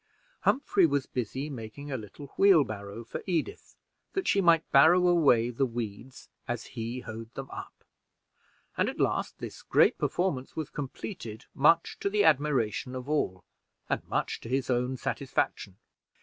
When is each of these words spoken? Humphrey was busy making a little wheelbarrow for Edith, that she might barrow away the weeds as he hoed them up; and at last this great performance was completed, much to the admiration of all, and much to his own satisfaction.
Humphrey 0.39 0.87
was 0.87 1.05
busy 1.05 1.47
making 1.47 1.91
a 1.91 1.95
little 1.95 2.31
wheelbarrow 2.35 3.03
for 3.03 3.21
Edith, 3.27 3.75
that 4.13 4.27
she 4.27 4.41
might 4.41 4.67
barrow 4.71 5.05
away 5.07 5.51
the 5.51 5.67
weeds 5.67 6.27
as 6.47 6.63
he 6.75 7.01
hoed 7.01 7.31
them 7.35 7.51
up; 7.51 7.83
and 8.75 8.89
at 8.89 8.99
last 8.99 9.37
this 9.37 9.61
great 9.61 9.99
performance 9.99 10.55
was 10.55 10.71
completed, 10.71 11.45
much 11.53 11.99
to 11.99 12.09
the 12.09 12.23
admiration 12.23 12.95
of 12.95 13.07
all, 13.07 13.43
and 13.91 14.01
much 14.07 14.41
to 14.41 14.49
his 14.49 14.71
own 14.71 14.97
satisfaction. 14.97 15.77